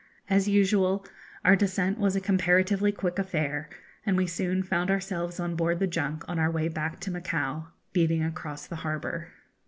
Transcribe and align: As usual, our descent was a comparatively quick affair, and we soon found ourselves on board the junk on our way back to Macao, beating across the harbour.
As 0.31 0.47
usual, 0.47 1.05
our 1.45 1.55
descent 1.55 1.99
was 1.99 2.15
a 2.15 2.19
comparatively 2.21 2.91
quick 2.91 3.19
affair, 3.19 3.69
and 4.03 4.17
we 4.17 4.25
soon 4.25 4.63
found 4.63 4.89
ourselves 4.89 5.39
on 5.39 5.55
board 5.55 5.77
the 5.77 5.85
junk 5.85 6.27
on 6.27 6.39
our 6.39 6.49
way 6.49 6.69
back 6.69 6.99
to 7.01 7.11
Macao, 7.11 7.67
beating 7.93 8.23
across 8.23 8.65
the 8.65 8.77
harbour. 8.77 9.27